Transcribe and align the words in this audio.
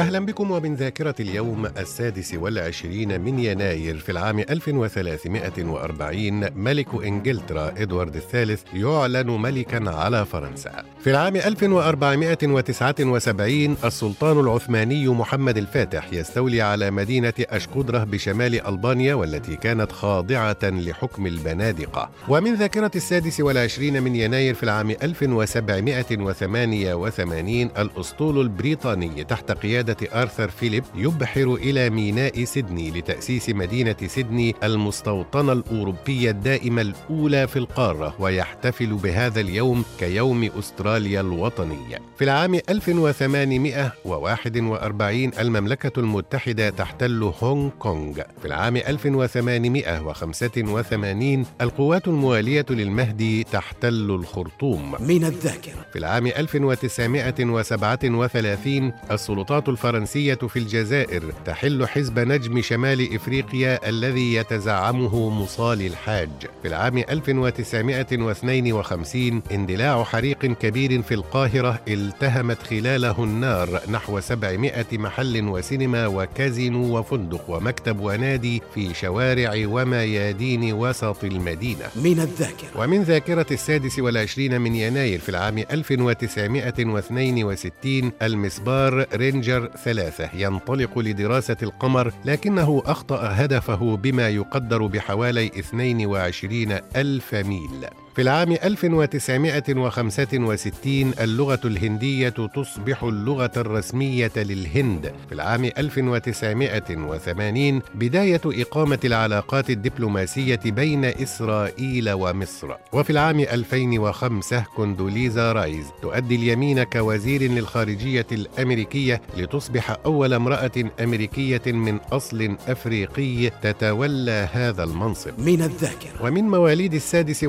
أهلا 0.00 0.26
بكم 0.26 0.50
ومن 0.50 0.74
ذاكرة 0.74 1.14
اليوم 1.20 1.66
السادس 1.66 2.34
والعشرين 2.34 3.20
من 3.20 3.38
يناير 3.38 3.98
في 3.98 4.12
العام 4.12 4.38
1340 4.38 6.58
ملك 6.58 6.86
إنجلترا 7.04 7.74
إدوارد 7.76 8.16
الثالث 8.16 8.62
يعلن 8.74 9.30
ملكا 9.30 9.90
على 9.90 10.26
فرنسا. 10.26 10.84
في 11.00 11.10
العام 11.10 11.36
1479 11.36 13.76
السلطان 13.84 14.40
العثماني 14.40 15.08
محمد 15.08 15.56
الفاتح 15.56 16.12
يستولي 16.12 16.62
على 16.62 16.90
مدينة 16.90 17.32
أشقدرة 17.40 18.04
بشمال 18.04 18.66
ألبانيا 18.66 19.14
والتي 19.14 19.56
كانت 19.56 19.92
خاضعة 19.92 20.58
لحكم 20.62 21.26
البنادقة. 21.26 22.10
ومن 22.28 22.54
ذاكرة 22.54 22.90
السادس 22.96 23.40
والعشرين 23.40 24.02
من 24.02 24.16
يناير 24.16 24.54
في 24.54 24.62
العام 24.62 24.90
1788 24.90 27.70
الأسطول 27.78 28.40
البريطاني 28.40 29.24
تحت 29.24 29.52
قيادة 29.52 29.89
قيادة 29.94 30.22
آرثر 30.22 30.48
فيليب 30.48 30.84
يبحر 30.94 31.54
إلى 31.54 31.90
ميناء 31.90 32.44
سيدني 32.44 32.90
لتأسيس 32.90 33.48
مدينة 33.48 33.96
سيدني 34.06 34.54
المستوطنة 34.62 35.52
الأوروبية 35.52 36.30
الدائمة 36.30 36.82
الأولى 36.82 37.48
في 37.48 37.58
القارة 37.58 38.14
ويحتفل 38.18 38.86
بهذا 38.86 39.40
اليوم 39.40 39.84
كيوم 39.98 40.50
أستراليا 40.58 41.20
الوطنية. 41.20 41.98
في 42.18 42.24
العام 42.24 42.54
1841 42.54 45.30
المملكة 45.38 46.00
المتحدة 46.00 46.70
تحتل 46.70 47.32
هونغ 47.42 47.70
كونغ. 47.78 48.20
في 48.40 48.44
العام 48.44 48.76
1885 48.76 51.46
القوات 51.60 52.08
الموالية 52.08 52.66
للمهدي 52.70 53.44
تحتل 53.44 54.10
الخرطوم. 54.10 54.96
من 55.00 55.24
الذاكرة. 55.24 55.86
في 55.92 55.98
العام 55.98 56.26
1937 56.26 58.92
السلطات 59.10 59.68
الفرنسية 59.80 60.34
في 60.34 60.58
الجزائر 60.58 61.22
تحل 61.44 61.86
حزب 61.86 62.18
نجم 62.18 62.60
شمال 62.60 63.14
إفريقيا 63.14 63.88
الذي 63.88 64.34
يتزعمه 64.34 65.30
مصالي 65.30 65.86
الحاج. 65.86 66.28
في 66.62 66.68
العام 66.68 66.98
1952 66.98 69.42
اندلاع 69.52 70.04
حريق 70.04 70.38
كبير 70.38 71.02
في 71.02 71.14
القاهرة 71.14 71.80
التهمت 71.88 72.62
خلاله 72.62 73.24
النار 73.24 73.80
نحو 73.90 74.20
700 74.20 74.84
محل 74.92 75.48
وسينما 75.48 76.06
وكازينو 76.06 76.98
وفندق 76.98 77.50
ومكتب 77.50 78.00
ونادي 78.00 78.62
في 78.74 78.94
شوارع 78.94 79.52
وميادين 79.56 80.72
وسط 80.72 81.24
المدينة. 81.24 81.84
من 81.96 82.20
الذاكرة. 82.20 82.68
ومن 82.76 83.02
ذاكرة 83.02 83.46
السادس 83.50 83.98
والعشرين 83.98 84.60
من 84.60 84.74
يناير 84.74 85.18
في 85.18 85.28
العام 85.28 85.58
1962 85.58 88.12
المسبار 88.22 89.06
رينجر 89.14 89.59
ثلاثة 89.66 90.30
ينطلق 90.34 90.98
لدراسة 90.98 91.56
القمر 91.62 92.12
لكنه 92.24 92.82
أخطأ 92.86 93.20
هدفه 93.22 93.96
بما 93.96 94.28
يقدر 94.28 94.86
بحوالي 94.86 95.46
22 95.46 96.78
ألف 96.96 97.34
ميل. 97.34 97.86
في 98.14 98.22
العام 98.22 98.52
1965 98.52 101.12
اللغة 101.20 101.60
الهندية 101.64 102.28
تصبح 102.28 103.04
اللغة 103.04 103.50
الرسمية 103.56 104.32
للهند. 104.36 105.12
في 105.28 105.34
العام 105.34 105.64
1980 105.64 107.82
بداية 107.94 108.40
إقامة 108.46 108.98
العلاقات 109.04 109.70
الدبلوماسية 109.70 110.60
بين 110.64 111.04
إسرائيل 111.04 112.10
ومصر. 112.10 112.68
وفي 112.92 113.10
العام 113.10 113.40
2005 113.40 114.64
كوندوليزا 114.76 115.52
رايز 115.52 115.86
تؤدي 116.02 116.36
اليمين 116.36 116.82
كوزير 116.82 117.42
للخارجية 117.42 118.26
الأمريكية 118.32 119.20
لتصبح 119.36 119.96
أول 120.06 120.34
امرأة 120.34 120.72
أمريكية 121.00 121.62
من 121.66 121.96
أصل 122.12 122.56
أفريقي 122.68 123.50
تتولى 123.62 124.48
هذا 124.52 124.84
المنصب. 124.84 125.30
من 125.38 125.62
الذاكرة. 125.62 126.22
ومن 126.22 126.44
مواليد 126.44 126.94
السادس 126.94 127.44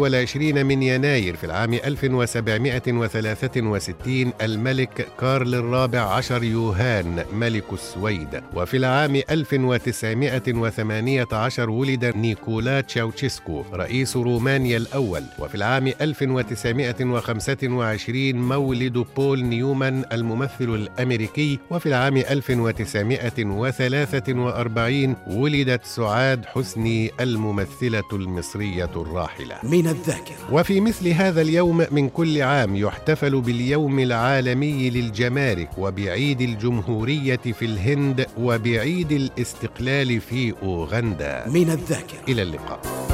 والعشرين 0.52 0.66
من 0.66 0.84
يناير 0.84 1.36
في 1.36 1.44
العام 1.44 1.74
1763 1.74 4.34
الملك 4.42 5.08
كارل 5.20 5.56
الرابع 5.56 6.00
عشر 6.00 6.44
يوهان 6.44 7.26
ملك 7.34 7.74
السويد. 7.74 8.42
وفي 8.56 8.78
العام 8.78 9.16
1918 9.16 11.70
ولد 11.70 12.06
نيكولا 12.06 12.82
تشاوتشيسكو 12.82 13.64
رئيس 13.74 14.18
رومانيا 14.18 14.78
الأول. 14.78 15.24
وفي 15.40 15.56
العام 15.56 15.88
1925 15.88 18.36
مولد 18.36 19.06
بول 19.16 19.44
نيومان 19.44 20.06
الممثل 20.12 20.70
الأمريكي. 20.70 21.60
وفي 21.70 21.86
العام 21.86 22.18
1943 22.18 25.16
ولدت 25.28 25.86
سعاد 25.86 26.46
حسني 26.46 27.12
الممثلة 27.20 28.10
المصرية 28.14 28.92
الراحلة. 28.96 29.56
من 29.64 29.88
الذاكرة. 29.88 30.41
وفي 30.52 30.82
مثل 30.82 31.08
هذا 31.08 31.42
اليوم 31.42 31.86
من 31.92 32.10
كل 32.10 32.42
عام 32.42 32.76
يحتفل 32.76 33.42
باليوم 33.42 34.00
العالمي 34.00 34.90
للجمارك 34.90 35.70
وبعيد 35.78 36.42
الجمهورية 36.42 37.36
في 37.36 37.66
الهند 37.66 38.26
وبعيد 38.38 39.12
الاستقلال 39.12 40.22
في 40.22 40.54
أوغندا. 40.64 41.44
من 41.48 41.70
الذاكرة. 41.70 42.20
إلى 42.28 42.42
اللقاء. 42.42 43.11